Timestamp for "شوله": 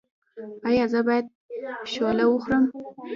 1.91-2.25